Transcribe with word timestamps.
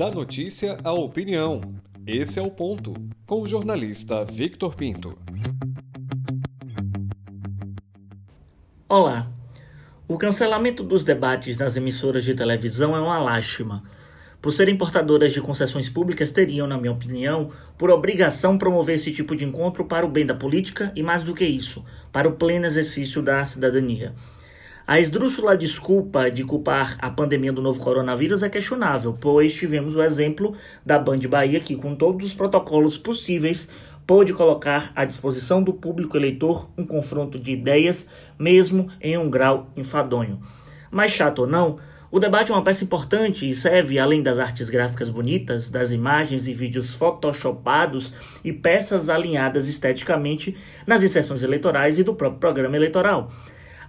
Da 0.00 0.10
notícia 0.10 0.78
à 0.82 0.94
opinião. 0.94 1.60
Esse 2.06 2.38
é 2.38 2.42
o 2.42 2.50
ponto. 2.50 2.94
Com 3.26 3.42
o 3.42 3.46
jornalista 3.46 4.24
Victor 4.24 4.74
Pinto. 4.74 5.18
Olá. 8.88 9.30
O 10.08 10.16
cancelamento 10.16 10.82
dos 10.82 11.04
debates 11.04 11.58
nas 11.58 11.76
emissoras 11.76 12.24
de 12.24 12.32
televisão 12.32 12.96
é 12.96 13.00
uma 13.02 13.18
lástima. 13.18 13.82
Por 14.40 14.52
serem 14.52 14.74
portadoras 14.74 15.34
de 15.34 15.42
concessões 15.42 15.90
públicas, 15.90 16.32
teriam, 16.32 16.66
na 16.66 16.78
minha 16.78 16.92
opinião, 16.92 17.50
por 17.76 17.90
obrigação 17.90 18.56
promover 18.56 18.94
esse 18.94 19.12
tipo 19.12 19.36
de 19.36 19.44
encontro 19.44 19.84
para 19.84 20.06
o 20.06 20.10
bem 20.10 20.24
da 20.24 20.34
política 20.34 20.90
e, 20.96 21.02
mais 21.02 21.22
do 21.22 21.34
que 21.34 21.44
isso, 21.44 21.84
para 22.10 22.26
o 22.26 22.36
pleno 22.36 22.64
exercício 22.64 23.20
da 23.20 23.44
cidadania. 23.44 24.14
A 24.90 24.98
esdrúxula 24.98 25.56
desculpa 25.56 26.28
de 26.28 26.42
culpar 26.42 26.98
a 27.00 27.08
pandemia 27.08 27.52
do 27.52 27.62
novo 27.62 27.78
coronavírus 27.78 28.42
é 28.42 28.48
questionável, 28.48 29.16
pois 29.20 29.54
tivemos 29.54 29.94
o 29.94 30.02
exemplo 30.02 30.52
da 30.84 30.98
Band 30.98 31.20
Bahia, 31.28 31.60
que, 31.60 31.76
com 31.76 31.94
todos 31.94 32.26
os 32.26 32.34
protocolos 32.34 32.98
possíveis, 32.98 33.68
pôde 34.04 34.34
colocar 34.34 34.90
à 34.96 35.04
disposição 35.04 35.62
do 35.62 35.72
público 35.72 36.16
eleitor 36.16 36.68
um 36.76 36.84
confronto 36.84 37.38
de 37.38 37.52
ideias, 37.52 38.08
mesmo 38.36 38.88
em 39.00 39.16
um 39.16 39.30
grau 39.30 39.70
enfadonho. 39.76 40.40
Mas 40.90 41.12
chato 41.12 41.42
ou 41.42 41.46
não, 41.46 41.78
o 42.10 42.18
debate 42.18 42.50
é 42.50 42.54
uma 42.56 42.64
peça 42.64 42.82
importante 42.82 43.48
e 43.48 43.54
serve, 43.54 43.96
além 43.96 44.24
das 44.24 44.40
artes 44.40 44.68
gráficas 44.68 45.08
bonitas, 45.08 45.70
das 45.70 45.92
imagens 45.92 46.48
e 46.48 46.52
vídeos 46.52 46.96
photoshopados 46.96 48.12
e 48.42 48.52
peças 48.52 49.08
alinhadas 49.08 49.68
esteticamente 49.68 50.56
nas 50.84 51.04
inserções 51.04 51.44
eleitorais 51.44 51.96
e 51.96 52.02
do 52.02 52.12
próprio 52.12 52.40
programa 52.40 52.74
eleitoral. 52.74 53.30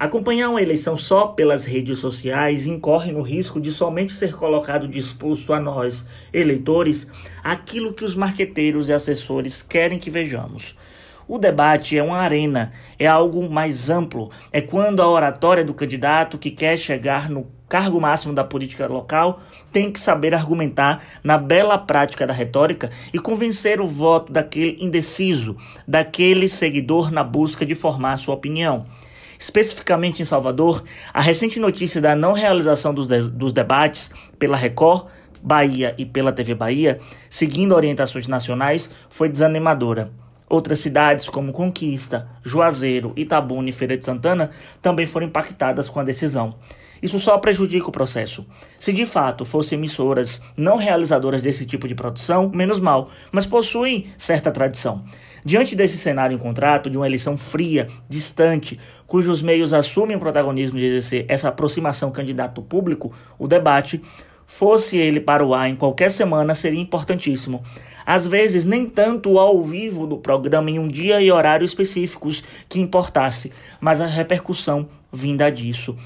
Acompanhar 0.01 0.49
uma 0.49 0.63
eleição 0.63 0.97
só 0.97 1.27
pelas 1.27 1.63
redes 1.63 1.99
sociais 1.99 2.65
incorre 2.65 3.11
no 3.11 3.21
risco 3.21 3.61
de 3.61 3.71
somente 3.71 4.11
ser 4.11 4.35
colocado 4.35 4.87
disposto 4.87 5.53
a 5.53 5.59
nós, 5.59 6.07
eleitores, 6.33 7.07
aquilo 7.43 7.93
que 7.93 8.03
os 8.03 8.15
marqueteiros 8.15 8.89
e 8.89 8.93
assessores 8.93 9.61
querem 9.61 9.99
que 9.99 10.09
vejamos. 10.09 10.75
O 11.27 11.37
debate 11.37 11.99
é 11.99 12.01
uma 12.01 12.17
arena, 12.17 12.73
é 12.97 13.05
algo 13.05 13.47
mais 13.47 13.91
amplo, 13.91 14.31
é 14.51 14.59
quando 14.59 15.03
a 15.03 15.07
oratória 15.07 15.63
do 15.63 15.75
candidato 15.75 16.39
que 16.39 16.49
quer 16.49 16.77
chegar 16.77 17.29
no 17.29 17.45
cargo 17.69 18.01
máximo 18.01 18.33
da 18.33 18.43
política 18.43 18.87
local 18.87 19.39
tem 19.71 19.91
que 19.91 19.99
saber 19.99 20.33
argumentar 20.33 21.03
na 21.23 21.37
bela 21.37 21.77
prática 21.77 22.25
da 22.25 22.33
retórica 22.33 22.89
e 23.13 23.19
convencer 23.19 23.79
o 23.79 23.85
voto 23.85 24.33
daquele 24.33 24.83
indeciso, 24.83 25.55
daquele 25.87 26.49
seguidor 26.49 27.11
na 27.11 27.23
busca 27.23 27.63
de 27.63 27.75
formar 27.75 28.17
sua 28.17 28.33
opinião. 28.33 28.83
Especificamente 29.41 30.21
em 30.21 30.25
Salvador, 30.25 30.83
a 31.11 31.19
recente 31.19 31.59
notícia 31.59 31.99
da 31.99 32.15
não 32.15 32.31
realização 32.31 32.93
dos, 32.93 33.07
de 33.07 33.21
dos 33.27 33.51
debates 33.51 34.11
pela 34.37 34.55
Record, 34.55 35.07
Bahia 35.41 35.95
e 35.97 36.05
pela 36.05 36.31
TV 36.31 36.53
Bahia, 36.53 36.99
seguindo 37.27 37.73
orientações 37.73 38.27
nacionais, 38.27 38.87
foi 39.09 39.29
desanimadora. 39.29 40.11
Outras 40.47 40.77
cidades, 40.77 41.27
como 41.27 41.51
Conquista, 41.51 42.29
Juazeiro, 42.43 43.13
Itabuna 43.15 43.67
e 43.67 43.71
Feira 43.71 43.97
de 43.97 44.05
Santana, 44.05 44.51
também 44.79 45.07
foram 45.07 45.25
impactadas 45.25 45.89
com 45.89 45.99
a 45.99 46.03
decisão. 46.03 46.53
Isso 47.01 47.19
só 47.19 47.37
prejudica 47.37 47.87
o 47.87 47.91
processo. 47.91 48.45
Se 48.77 48.93
de 48.93 49.05
fato 49.05 49.43
fossem 49.43 49.77
emissoras 49.77 50.41
não 50.55 50.77
realizadoras 50.77 51.41
desse 51.41 51.65
tipo 51.65 51.87
de 51.87 51.95
produção, 51.95 52.51
menos 52.53 52.79
mal, 52.79 53.09
mas 53.31 53.45
possuem 53.45 54.07
certa 54.17 54.51
tradição. 54.51 55.01
Diante 55.43 55.75
desse 55.75 55.97
cenário 55.97 56.35
em 56.35 56.37
contrato, 56.37 56.89
de 56.89 56.97
uma 56.97 57.07
eleição 57.07 57.35
fria, 57.35 57.87
distante, 58.07 58.79
cujos 59.07 59.41
meios 59.41 59.73
assumem 59.73 60.15
o 60.15 60.19
protagonismo 60.19 60.77
de 60.77 60.85
exercer 60.85 61.25
essa 61.27 61.49
aproximação 61.49 62.11
candidato-público, 62.11 63.11
o 63.39 63.47
debate, 63.47 63.99
fosse 64.45 64.97
ele 64.97 65.19
para 65.19 65.43
o 65.43 65.55
ar 65.55 65.67
em 65.67 65.75
qualquer 65.75 66.11
semana, 66.11 66.53
seria 66.53 66.79
importantíssimo. 66.79 67.63
Às 68.05 68.27
vezes, 68.27 68.65
nem 68.65 68.85
tanto 68.85 69.39
ao 69.39 69.63
vivo 69.63 70.05
do 70.05 70.17
programa 70.17 70.69
em 70.69 70.77
um 70.77 70.87
dia 70.87 71.19
e 71.21 71.31
horário 71.31 71.65
específicos 71.65 72.43
que 72.69 72.79
importasse, 72.79 73.51
mas 73.79 73.99
a 73.99 74.05
repercussão 74.05 74.87
vinda 75.11 75.49
disso 75.49 75.97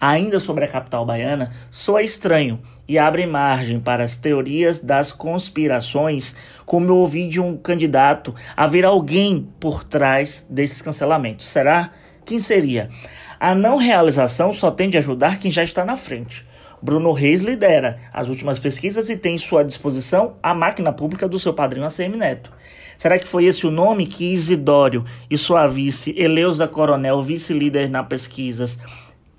ainda 0.00 0.38
sobre 0.38 0.64
a 0.64 0.68
capital 0.68 1.04
baiana, 1.04 1.52
soa 1.70 2.02
estranho 2.02 2.60
e 2.88 2.98
abre 2.98 3.26
margem 3.26 3.80
para 3.80 4.04
as 4.04 4.16
teorias 4.16 4.80
das 4.80 5.10
conspirações, 5.10 6.36
como 6.64 6.88
eu 6.88 6.96
ouvi 6.96 7.28
de 7.28 7.40
um 7.40 7.56
candidato 7.56 8.34
haver 8.56 8.84
alguém 8.84 9.48
por 9.58 9.82
trás 9.84 10.46
desses 10.48 10.80
cancelamentos. 10.80 11.48
Será? 11.48 11.90
Quem 12.24 12.38
seria? 12.38 12.90
A 13.38 13.54
não 13.54 13.76
realização 13.76 14.52
só 14.52 14.70
tende 14.70 14.96
a 14.96 15.00
ajudar 15.00 15.38
quem 15.38 15.50
já 15.50 15.62
está 15.62 15.84
na 15.84 15.96
frente. 15.96 16.46
Bruno 16.80 17.12
Reis 17.12 17.40
lidera 17.40 17.98
as 18.12 18.28
últimas 18.28 18.58
pesquisas 18.58 19.08
e 19.10 19.16
tem 19.16 19.34
em 19.34 19.38
sua 19.38 19.64
disposição 19.64 20.36
a 20.42 20.54
máquina 20.54 20.92
pública 20.92 21.28
do 21.28 21.38
seu 21.38 21.52
padrinho 21.52 21.86
ACM 21.86 22.16
Neto. 22.16 22.52
Será 22.98 23.18
que 23.18 23.28
foi 23.28 23.44
esse 23.44 23.66
o 23.66 23.70
nome 23.70 24.06
que 24.06 24.32
Isidório 24.32 25.04
e 25.30 25.36
sua 25.36 25.66
vice 25.66 26.14
Eleusa 26.16 26.66
Coronel, 26.66 27.22
vice-líder 27.22 27.90
na 27.90 28.02
pesquisas, 28.02 28.78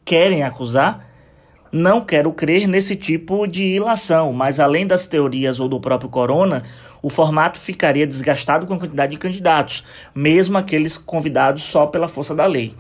querem 0.08 0.42
acusar, 0.42 1.06
não 1.70 2.00
quero 2.00 2.32
crer 2.32 2.66
nesse 2.66 2.96
tipo 2.96 3.46
de 3.46 3.76
ilação, 3.76 4.32
mas 4.32 4.58
além 4.58 4.88
das 4.88 5.06
teorias 5.06 5.60
ou 5.60 5.68
do 5.68 5.82
próprio 5.82 6.10
Corona, 6.10 6.64
o 7.02 7.10
formato 7.10 7.60
ficaria 7.60 8.08
desgastado 8.08 8.66
com 8.66 8.76
a 8.76 8.80
quantidade 8.80 9.12
de 9.12 9.18
candidatos, 9.18 9.84
mesmo 10.16 10.58
aqueles 10.58 10.96
convidados 10.98 11.64
só 11.64 11.86
pela 11.88 12.08
força 12.08 12.34
da 12.34 12.46
lei. 12.46 12.74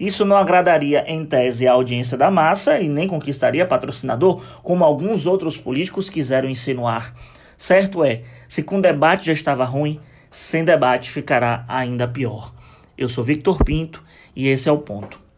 Isso 0.00 0.24
não 0.24 0.38
agradaria, 0.38 1.04
em 1.06 1.22
tese, 1.26 1.68
a 1.68 1.72
audiência 1.72 2.16
da 2.16 2.30
massa 2.30 2.80
e 2.80 2.88
nem 2.88 3.06
conquistaria 3.06 3.66
patrocinador, 3.66 4.42
como 4.62 4.82
alguns 4.82 5.26
outros 5.26 5.58
políticos 5.58 6.08
quiseram 6.08 6.48
insinuar. 6.48 7.14
Certo 7.58 8.02
é, 8.02 8.22
se 8.48 8.62
com 8.62 8.80
debate 8.80 9.26
já 9.26 9.34
estava 9.34 9.64
ruim, 9.64 10.00
sem 10.30 10.64
debate 10.64 11.10
ficará 11.10 11.62
ainda 11.68 12.08
pior. 12.08 12.54
Eu 12.96 13.06
sou 13.06 13.22
Victor 13.22 13.62
Pinto 13.62 14.02
e 14.34 14.48
esse 14.48 14.66
é 14.66 14.72
o 14.72 14.78
ponto. 14.78 15.28